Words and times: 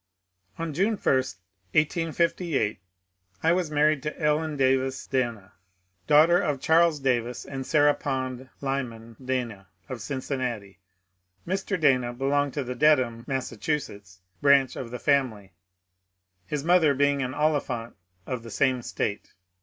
^ 0.57 0.59
On 0.59 0.73
June 0.73 0.95
1, 0.95 0.95
1858, 1.05 2.79
I 3.43 3.51
was 3.53 3.69
married 3.69 4.01
to 4.01 4.19
Ellen 4.19 4.57
Davis 4.57 5.05
Dana, 5.05 5.51
daughter 6.07 6.39
of 6.39 6.59
Charles 6.59 6.99
Davis 6.99 7.45
and 7.45 7.67
Sarah 7.67 7.93
Pond 7.93 8.49
(Lyman) 8.61 9.15
Dana 9.23 9.67
of 9.87 10.01
Cincinnati. 10.01 10.79
Mr. 11.47 11.79
Dana 11.79 12.13
belonged 12.13 12.55
to 12.55 12.63
the 12.63 12.73
Dedham 12.73 13.25
(Massachu 13.27 13.79
setts) 13.79 14.21
branch 14.41 14.75
of 14.75 14.89
the 14.89 14.97
family, 14.97 15.53
his 16.47 16.63
mother 16.63 16.95
being 16.95 17.21
an 17.21 17.35
Oliphant 17.35 17.95
of 18.25 18.41
the 18.41 18.49
same 18.49 18.81
State. 18.81 19.33